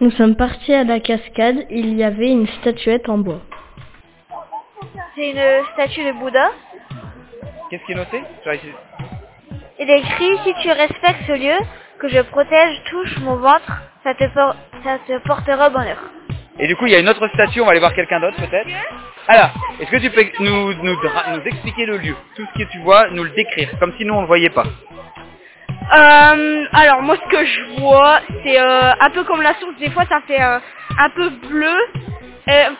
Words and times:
Nous 0.00 0.10
sommes 0.12 0.34
partis 0.36 0.72
à 0.72 0.84
la 0.84 1.00
cascade, 1.00 1.66
il 1.70 1.94
y 1.94 2.04
avait 2.04 2.30
une 2.30 2.46
statuette 2.46 3.08
en 3.08 3.18
bois. 3.18 3.40
C'est 5.14 5.30
une 5.30 5.64
statue 5.74 6.04
de 6.04 6.12
Bouddha. 6.12 6.50
Qu'est-ce 7.70 7.84
qui 7.84 7.92
est 7.92 7.96
noté 7.96 8.22
Il 9.78 9.90
est 9.90 9.98
écrit 9.98 10.38
si 10.44 10.54
tu 10.62 10.70
respectes 10.70 11.24
ce 11.26 11.32
lieu, 11.32 11.58
que 11.98 12.08
je 12.08 12.20
protège, 12.22 12.82
touche 12.90 13.18
mon 13.18 13.36
ventre, 13.36 13.70
ça 14.02 14.14
te, 14.14 14.24
por- 14.32 14.56
ça 14.84 14.98
te 15.06 15.18
portera 15.26 15.68
bonheur. 15.68 15.98
Et 16.58 16.66
du 16.66 16.76
coup, 16.76 16.86
il 16.86 16.92
y 16.92 16.96
a 16.96 17.00
une 17.00 17.08
autre 17.08 17.26
statue, 17.28 17.60
on 17.60 17.64
va 17.64 17.70
aller 17.72 17.80
voir 17.80 17.94
quelqu'un 17.94 18.20
d'autre 18.20 18.36
peut-être. 18.36 18.68
Alors, 19.28 19.50
est-ce 19.80 19.90
que 19.90 19.96
tu 19.98 20.10
peux 20.10 20.24
nous, 20.40 20.72
nous, 20.82 20.96
dra- 20.96 21.36
nous 21.36 21.42
expliquer 21.44 21.84
le 21.86 21.98
lieu? 21.98 22.14
Tout 22.36 22.46
ce 22.54 22.58
que 22.64 22.70
tu 22.70 22.78
vois, 22.78 23.08
nous 23.10 23.24
le 23.24 23.30
décrire, 23.30 23.68
comme 23.78 23.92
si 23.98 24.04
nous 24.04 24.14
on 24.14 24.22
le 24.22 24.26
voyait 24.26 24.50
pas. 24.50 24.64
Euh, 25.92 26.66
alors 26.72 27.02
moi 27.02 27.16
ce 27.16 27.28
que 27.28 27.44
je 27.44 27.80
vois 27.80 28.20
c'est 28.44 28.60
euh, 28.60 28.92
un 29.00 29.10
peu 29.10 29.24
comme 29.24 29.42
la 29.42 29.54
source. 29.54 29.74
Des 29.78 29.90
fois 29.90 30.04
ça 30.08 30.20
fait 30.26 30.40
euh, 30.40 30.58
un 30.98 31.10
peu 31.10 31.30
bleu. 31.30 31.76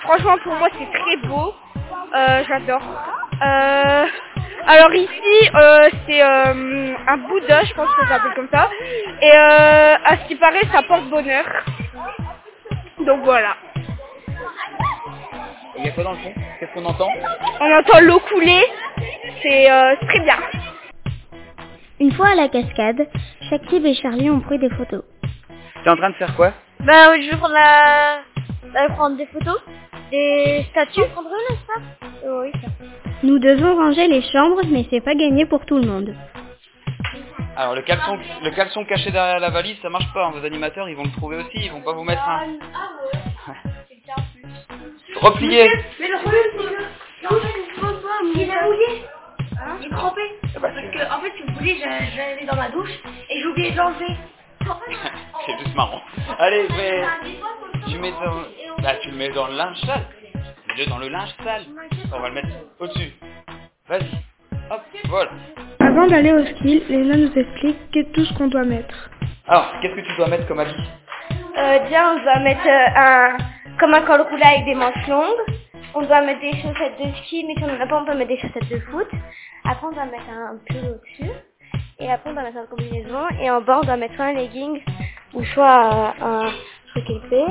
Franchement 0.02 0.37
pour 0.45 0.55
moi 0.55 0.68
c'est 0.78 0.98
très 0.98 1.16
beau. 1.28 1.54
Euh, 2.15 2.45
j'adore. 2.48 2.82
Alors 4.66 4.95
ici 4.95 5.51
c'est 6.06 6.20
un 6.23 7.16
Bouddha 7.28 7.65
je 7.65 7.74
pense 7.74 7.88
que 7.95 8.02
ça 8.06 8.15
s'appelle 8.15 8.34
comme 8.34 8.48
ça. 8.52 8.68
Et 9.20 9.32
euh, 9.32 9.96
à 10.04 10.16
ce 10.16 10.29
qui 10.29 10.37
paraît 10.37 10.66
ça 10.73 10.82
porte 10.82 11.04
bonheur. 11.10 11.45
Donc 13.01 13.23
voilà. 13.24 13.56
Il 15.79 15.87
y 15.87 15.88
a 15.88 15.92
quoi 15.92 16.04
dans 16.04 16.12
le 16.12 16.18
fond? 16.18 16.34
Qu'est-ce 16.60 16.73
qu'on 16.74 16.84
entend? 16.84 17.09
On 17.60 17.73
entend 17.73 18.01
l'eau 18.02 18.20
couler 18.20 18.65
c'est 19.42 19.68
c'est 20.01 20.06
très 20.06 20.20
bien 20.20 20.37
Une 22.00 22.12
fois 22.12 22.28
à 22.28 22.34
la 22.34 22.48
cascade, 22.48 23.06
Shakib 23.48 23.84
et 23.84 23.95
Charlie 23.95 24.30
ont 24.30 24.40
pris 24.40 24.59
des 24.59 24.70
photos. 24.70 25.02
T'es 25.84 25.90
en 25.90 25.96
train 25.96 26.10
de 26.10 26.15
faire 26.16 26.34
quoi? 26.34 26.52
Bah 26.80 27.10
oui, 27.10 27.23
je 27.24 27.30
vais 27.30 27.37
prendre 27.37 27.54
la... 27.54 28.23
des 29.16 29.26
photos, 29.26 29.60
des 30.10 30.65
statues. 30.70 31.02
Prendre 31.12 31.29
une, 31.29 31.54
n'est-ce 31.54 31.66
pas 31.66 31.80
Euh, 32.26 32.42
Oui, 32.42 32.51
ça. 32.60 32.68
Nous 33.23 33.38
devons 33.38 33.76
ranger 33.76 34.09
les 34.09 34.23
chambres, 34.23 34.62
mais 34.70 34.87
c'est 34.90 35.02
pas 35.02 35.15
gagné 35.15 35.45
pour 35.45 35.66
tout 35.66 35.76
le 35.79 35.87
monde. 35.87 36.15
Alors 37.57 37.74
le 37.74 37.82
caleçon, 37.82 38.18
le 38.42 38.51
caleçon 38.52 38.85
caché 38.87 39.10
derrière 39.10 39.38
la 39.38 39.51
valise, 39.51 39.76
ça 39.82 39.90
marche 39.90 40.10
pas. 40.14 40.24
hein. 40.26 40.30
Vos 40.35 40.45
animateurs, 40.46 40.88
ils 40.88 40.96
vont 40.96 41.04
le 41.04 41.10
trouver 41.10 41.37
aussi. 41.37 41.59
Ils 41.66 41.70
vont 41.70 41.82
pas 41.82 41.92
vous 41.92 42.04
mettre 42.04 42.26
un. 42.26 42.46
Replié. 45.20 45.68
Mais 46.01 46.09
le 46.09 46.16
mais. 46.24 46.64
Il 48.35 48.40
Parce 50.60 50.74
que, 50.74 51.15
en 51.15 51.20
fait, 51.20 51.32
si 51.37 51.43
vous 51.46 51.54
voulez, 51.59 51.76
j'a- 51.79 52.04
j'allais 52.16 52.46
dans 52.46 52.56
ma 52.56 52.68
douche 52.70 52.90
et 53.30 53.40
j'ai 53.40 53.46
oublié 53.46 53.70
de 53.73 53.76
l'enlever. 53.76 54.16
C'est 55.46 55.59
juste 55.65 55.74
marrant. 55.74 56.01
Allez, 56.38 56.66
mais 56.76 57.02
tu 57.88 57.98
mets 57.98 58.10
dans, 58.12 58.82
bah, 58.82 58.95
tu 59.02 59.10
le 59.10 59.16
mets 59.16 59.30
dans 59.30 59.46
le 59.48 59.54
linge 59.57 59.79
sale. 59.87 60.04
Mets-le 60.68 60.87
dans 60.90 60.98
le 60.98 61.09
linge 61.09 61.34
sale. 61.42 61.62
On 62.15 62.20
va 62.20 62.29
le 62.29 62.34
mettre 62.34 62.48
au-dessus. 62.79 63.12
Vas-y. 63.88 64.06
Hop, 64.70 64.82
voilà. 65.09 65.31
Avant 65.81 66.06
d'aller 66.06 66.32
au 66.32 66.44
ski, 66.47 66.82
Léna 66.88 67.16
nous 67.16 67.32
explique 67.38 67.91
que 67.92 68.03
tout 68.12 68.25
ce 68.25 68.34
qu'on 68.34 68.48
doit 68.48 68.64
mettre. 68.64 69.10
Alors, 69.48 69.72
qu'est-ce 69.81 69.94
que 69.94 70.00
tu 70.06 70.16
dois 70.16 70.28
mettre 70.28 70.47
comme 70.47 70.60
habit? 70.60 70.75
Euh, 71.59 71.78
bien, 71.88 72.12
on 72.14 72.22
doit 72.22 72.38
mettre 72.41 72.66
euh, 72.66 72.87
un, 72.97 73.37
comme 73.78 73.94
un 73.94 74.03
col 74.03 74.20
roulé 74.22 74.42
avec 74.42 74.64
des 74.66 74.75
manches 74.75 75.06
longues. 75.09 75.56
On 75.94 76.03
doit 76.03 76.21
mettre 76.22 76.41
des 76.41 76.53
chaussettes 76.53 76.99
de 77.00 77.12
ski, 77.25 77.44
mais 77.47 77.55
si 77.56 77.65
on 77.65 77.66
n'en 77.66 77.81
a 77.81 77.87
pas, 77.87 78.00
on 78.00 78.05
peut 78.05 78.15
mettre 78.15 78.28
des 78.28 78.38
chaussettes 78.38 78.69
de 78.69 78.78
foot. 78.78 79.09
Après, 79.65 79.87
on 79.87 79.93
doit 79.93 80.05
mettre 80.06 80.31
un 80.31 80.56
pull 80.69 80.77
au-dessus. 80.78 81.32
Et 81.99 82.10
après, 82.10 82.31
on 82.31 82.34
doit 82.34 82.43
mettre 82.44 82.59
un 82.59 82.66
combinaison. 82.66 83.28
Et 83.41 83.50
en 83.50 83.60
bas, 83.60 83.81
on 83.82 83.87
doit 83.87 83.97
mettre 83.97 84.15
soit 84.15 84.27
un 84.27 84.32
legging 84.34 84.81
ou 85.34 85.44
soit 85.47 86.15
un 86.21 86.47
truc 86.91 87.10
épais. 87.10 87.44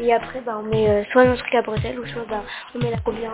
Et 0.00 0.12
après, 0.12 0.40
bah, 0.40 0.56
on 0.60 0.62
met 0.62 0.88
euh, 0.88 1.04
soit 1.10 1.22
un 1.22 1.34
truc 1.34 1.54
à 1.54 1.62
bretelles 1.62 1.98
ou 1.98 2.06
soit 2.06 2.24
bah, 2.28 2.42
on 2.74 2.78
met 2.78 2.90
la 2.90 2.98
combinaison. 2.98 3.32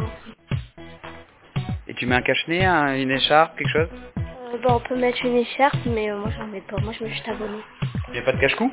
Et 1.86 1.94
tu 1.94 2.06
mets 2.06 2.14
un 2.16 2.22
cache-nez, 2.22 2.64
un- 2.64 2.94
une 2.96 3.10
écharpe, 3.10 3.56
quelque 3.58 3.68
chose? 3.70 3.88
Euh, 4.18 4.56
bah, 4.62 4.76
on 4.76 4.80
peut 4.80 4.96
mettre 4.96 5.22
une 5.24 5.36
écharpe, 5.36 5.76
mais 5.86 6.10
euh, 6.10 6.16
moi, 6.16 6.30
j'en 6.38 6.46
mets 6.46 6.62
pas. 6.62 6.76
Moi, 6.82 6.92
je 6.98 7.04
mets 7.04 7.10
juste 7.10 7.28
un 7.28 7.34
bonnet. 7.34 7.58
Il 8.08 8.12
n'y 8.14 8.18
a 8.20 8.22
pas 8.22 8.32
de 8.32 8.40
cache-cou? 8.40 8.70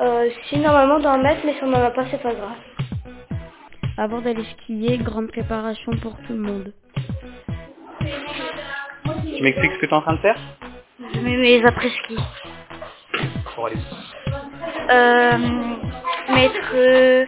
Euh, 0.00 0.30
si, 0.48 0.58
normalement, 0.58 0.94
on 0.96 1.00
doit 1.00 1.12
en 1.12 1.18
mettre, 1.18 1.40
mais 1.44 1.52
si 1.52 1.58
on 1.62 1.66
n'en 1.66 1.82
a 1.84 1.90
pas, 1.90 2.04
c'est 2.10 2.22
pas 2.22 2.32
grave. 2.32 2.56
Avant 3.98 4.20
d'aller 4.20 4.44
skier, 4.44 4.96
grande 4.98 5.26
préparation 5.26 5.90
pour 5.96 6.16
tout 6.24 6.32
le 6.32 6.38
monde. 6.38 6.72
Tu 8.00 9.42
m'expliques 9.42 9.72
ce 9.72 9.78
que 9.78 9.86
tu 9.86 9.90
es 9.90 9.94
en 9.94 10.02
train 10.02 10.12
de 10.12 10.20
faire? 10.20 10.38
Je 11.14 11.18
mets 11.18 11.36
mes 11.36 11.66
après-ski. 11.66 12.16
Pour 13.56 13.66
aller. 13.66 13.76
Euh, 14.90 15.38
mettre 16.32 16.70
euh, 16.74 17.26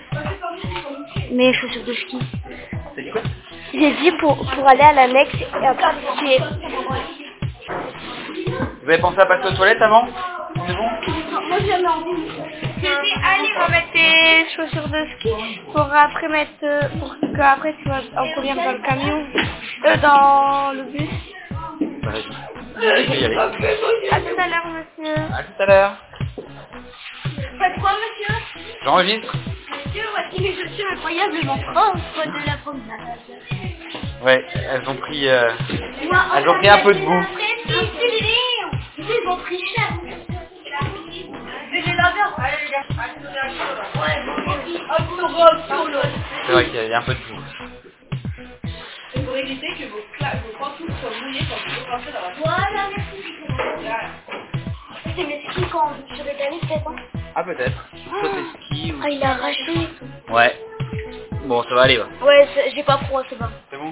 mes 1.33 1.53
chaussures 1.55 1.85
de 1.85 1.93
ski. 1.93 2.19
C'est 2.95 3.03
dit 3.03 3.11
quoi? 3.11 3.23
J'ai 3.73 3.93
dit 3.97 4.13
pour, 4.21 4.37
pour 4.37 4.69
aller 4.69 4.83
à 4.83 4.93
l'annexe 4.93 5.35
et 5.41 5.67
après 5.67 5.95
skier. 6.17 6.39
Vous 8.85 8.89
avez 8.89 8.99
pensé 9.01 9.19
à 9.19 9.27
passer 9.27 9.49
aux 9.49 9.57
toilettes 9.57 9.83
avant? 9.83 10.07
C'est 10.69 10.77
bon? 10.77 10.89
J'ai 11.61 12.89
dit, 13.03 13.15
allez, 13.23 13.51
on 13.57 13.61
va 13.61 13.69
mettre 13.69 13.93
tes 13.93 14.49
chaussures 14.57 14.89
de 14.89 15.07
ski 15.19 15.61
pour 15.73 15.93
après 15.93 16.29
mettre, 16.29 16.51
euh, 16.63 16.81
pour 16.99 17.15
que 17.21 17.41
après 17.41 17.75
tu 17.83 17.89
vas 17.89 18.01
en 18.17 18.33
courir 18.35 18.57
dans 18.57 18.73
le 18.73 18.79
camion, 18.79 19.27
euh, 19.87 19.97
dans 19.99 20.73
le 20.73 20.83
bus. 20.85 21.11
Vas-y. 22.03 22.87
Allez, 22.87 23.05
je 23.05 23.11
vais 23.11 23.21
y 23.21 23.25
aller. 23.27 23.37
À 23.37 24.21
tout 24.21 24.37
à 24.39 24.49
l'heure, 24.49 24.67
monsieur. 24.69 25.15
À 25.35 25.43
tout 25.43 25.63
à 25.63 25.67
l'heure. 25.67 25.97
Faites 27.59 27.81
quoi, 27.81 27.91
monsieur? 27.93 28.35
J'enregistre 28.85 29.33
Monsieur, 29.87 30.05
voici 30.13 30.41
mes 30.43 30.55
chaussures 30.55 30.87
incroyablement 30.93 31.59
propres 31.59 32.27
de 32.27 32.47
la 32.47 32.57
promenade. 32.65 33.19
Ouais, 34.23 34.45
elles 34.55 34.89
ont 34.89 34.97
pris... 34.97 35.29
euh, 35.29 35.51
Moi, 36.11 36.21
Elles 36.37 36.49
ont 36.49 36.55
pris 36.59 36.69
un 36.69 36.79
peu 36.79 36.95
de 36.95 37.01
goût. 37.01 37.25
Ils 38.99 39.29
ont 39.29 39.37
pris 39.37 39.59
cher. 39.77 39.89
C'est 46.51 46.55
vrai 46.57 46.65
qu'il 46.67 46.75
y 46.75 46.79
a- 46.79 46.85
il 46.85 46.91
y 46.91 46.95
a 46.95 46.99
un 46.99 47.03
peu 47.03 47.15
de 47.15 47.19
goût. 47.21 47.43
Pour 49.25 49.37
éviter 49.37 49.69
que 49.69 49.85
vos, 49.91 50.01
cla- 50.19 50.37
vos 50.43 50.59
pantoufles 50.59 50.93
soient 51.01 51.11
mouillées 51.23 51.41
quand 51.49 51.57
vous 51.71 51.93
rentrez 51.93 52.13
dans 52.13 52.21
la 52.23 52.35
Voilà, 52.45 52.91
merci. 52.97 53.35
C'est 55.17 55.25
mes 55.25 55.43
skis 55.51 55.65
quand 55.71 55.93
les 56.25 56.35
tennis, 56.37 56.61
c'est 56.63 56.75
ça 56.75 56.91
Ah 57.37 57.45
peut-être. 57.45 57.91
Tes 57.93 58.65
skis 58.67 58.93
ou... 58.93 59.01
Ah, 59.05 59.11
il 59.11 59.23
a 59.23 59.31
arraché. 59.31 59.89
Ouais. 60.31 60.57
Bon, 61.45 61.63
ça 61.65 61.75
va 61.77 61.83
aller, 61.83 61.99
va. 61.99 62.07
Ouais, 62.27 62.49
c'est- 62.55 62.71
j'ai 62.75 62.83
pas 62.83 62.99
froid, 62.99 63.23
c'est 63.31 63.39
bon. 63.39 63.47
C'est 63.71 63.79
bon 63.79 63.91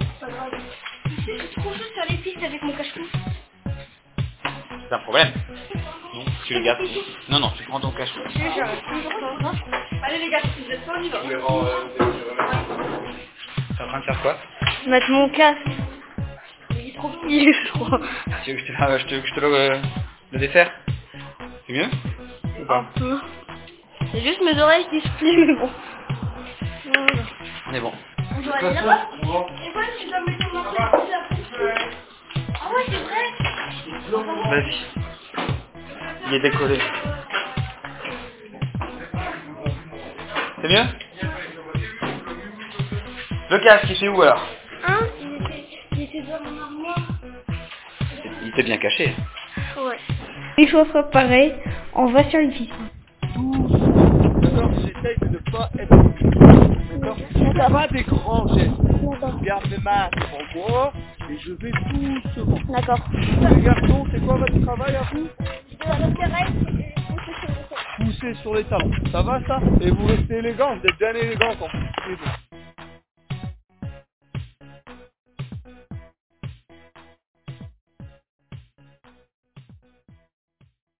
C'est 1.27 1.39
trop 1.61 1.63
chaud 1.63 1.68
C'est 4.89 4.95
un 4.95 4.99
problème. 5.01 5.33
Non, 6.15 6.25
tu 6.47 6.55
les 6.55 6.63
gardes. 6.63 6.81
Non, 7.29 7.41
non, 7.41 7.51
tu 7.57 7.63
prends 7.65 7.81
ton 7.81 7.91
cache 7.93 8.09
Allez, 10.03 10.19
les 10.19 10.31
gars, 10.31 10.41
si 10.41 10.65
vous 10.65 10.71
êtes 10.71 10.87
pas, 10.87 10.93
on 10.99 11.03
y 11.03 11.09
va. 11.11 11.19
T'es 13.77 13.85
en 13.85 13.87
train 13.89 14.01
de 14.01 14.05
faire 14.05 14.23
quoi? 14.23 14.37
Mettre 14.87 15.11
mon 15.11 15.29
casque. 15.31 15.61
Il 16.71 16.89
est 16.89 16.95
trop 16.95 17.09
petit, 17.11 17.53
je 17.53 17.73
crois. 17.73 18.01
Tu 18.45 18.53
veux 18.53 18.57
que 18.61 18.67
je 18.67 18.73
te, 18.73 18.79
ah, 18.79 18.99
je 18.99 19.05
te, 19.07 19.27
je 19.27 19.35
te 19.35 19.41
le, 19.41 19.55
euh, 19.55 19.79
le 20.33 20.39
défaire? 20.39 20.71
C'est 21.67 21.73
mieux? 21.75 21.89
Ou 22.45 22.63
Un 22.63 22.67
pas 22.67 22.85
peu. 22.97 23.19
C'est 24.13 24.23
juste 24.23 24.41
mes 24.43 24.59
oreilles 24.61 24.87
qui 24.89 25.01
se 25.01 25.09
plient, 25.19 25.37
mais 25.37 25.55
bon. 25.55 25.71
Voilà. 26.87 27.23
On 27.67 27.75
est 27.75 27.81
bon. 27.81 27.93
On 28.37 28.41
doit 28.41 28.57
aller 28.57 28.73
là-bas. 28.75 29.01
Et 29.23 29.73
quoi, 29.73 29.83
tu 30.01 30.09
dois 30.09 30.21
mettre 30.27 30.51
ton 30.51 30.59
morceau 30.59 30.79
Ah 32.55 32.75
ouais, 32.75 32.85
c'est 32.89 33.03
vrai. 33.03 33.38
Vas-y. 34.11 34.75
Il 36.29 36.35
est 36.35 36.41
décollé. 36.41 36.79
C'est 40.61 40.69
mieux 40.69 40.85
Le 43.51 43.59
casque, 43.59 43.87
il 43.91 43.97
fait 43.97 44.09
où 44.09 44.23
alors 44.23 44.43
Hein 44.87 44.99
Il 45.21 45.35
était, 45.35 45.65
il 45.93 46.03
était 46.03 46.23
dans 46.23 46.41
mon 46.51 46.61
armoire. 46.61 47.07
Il 48.43 48.49
était 48.49 48.63
bien 48.63 48.79
caché. 48.79 49.15
Ouais. 49.77 49.99
Une 50.57 50.69
fois 50.69 50.85
préparé, 50.87 51.55
on 51.95 52.07
va 52.07 52.29
sur 52.31 52.41
le 52.41 52.49
piscine. 52.49 52.89
D'accord 54.41 54.71
J'essaye 54.75 55.19
de 55.21 55.29
ne 55.29 55.39
pas 55.51 55.71
être... 55.79 55.97
D'accord 56.99 57.71
Pas 57.73 57.89
des 57.89 58.03
grands 58.03 58.49
gestes. 58.55 58.88
Je 59.01 59.45
garde 59.47 59.71
mes 59.71 59.79
mains 59.79 60.11
devant 60.17 60.45
moi 60.55 60.93
et 61.31 61.39
je 61.39 61.53
vais 61.55 61.73
doucement. 61.73 62.59
D'accord. 62.69 63.01
Les 63.13 63.63
garçons, 63.63 64.07
c'est 64.13 64.25
quoi 64.25 64.37
votre 64.39 64.61
travail 64.61 64.97
à 64.97 65.03
vous? 65.13 65.29
Pousser 67.99 68.35
sur 68.43 68.55
les 68.55 68.65
talons. 68.65 68.93
Ça 69.13 69.23
va 69.23 69.41
ça? 69.47 69.61
Et 69.83 69.91
vous 69.91 70.07
restez 70.07 70.37
élégant, 70.37 70.77
vous 70.77 70.87
êtes 70.87 70.99
bien 70.99 71.15
élégant 71.15 71.55
quand 71.59 71.69
vous 71.69 72.17
poussez. 72.17 72.48